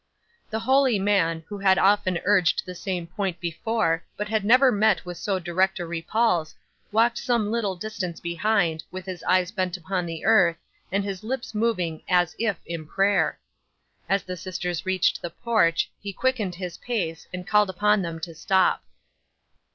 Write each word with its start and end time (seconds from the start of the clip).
'The 0.49 0.61
holy 0.61 0.97
man, 0.97 1.43
who 1.47 1.59
had 1.59 1.77
often 1.77 2.17
urged 2.25 2.63
the 2.65 2.73
same 2.73 3.05
point 3.05 3.39
before, 3.39 4.03
but 4.17 4.27
had 4.27 4.43
never 4.43 4.71
met 4.71 5.05
with 5.05 5.15
so 5.15 5.37
direct 5.37 5.77
a 5.77 5.85
repulse, 5.85 6.55
walked 6.91 7.19
some 7.19 7.51
little 7.51 7.75
distance 7.75 8.19
behind, 8.19 8.83
with 8.89 9.05
his 9.05 9.21
eyes 9.25 9.51
bent 9.51 9.77
upon 9.77 10.07
the 10.07 10.25
earth, 10.25 10.57
and 10.91 11.03
his 11.03 11.23
lips 11.23 11.53
moving 11.53 12.01
AS 12.09 12.35
IF 12.39 12.57
in 12.65 12.87
prayer. 12.87 13.37
As 14.09 14.23
the 14.23 14.35
sisters 14.37 14.87
reached 14.87 15.21
the 15.21 15.29
porch, 15.29 15.91
he 16.01 16.11
quickened 16.11 16.55
his 16.55 16.77
pace, 16.79 17.27
and 17.31 17.45
called 17.45 17.69
upon 17.69 18.01
them 18.01 18.19
to 18.21 18.33
stop. 18.33 18.83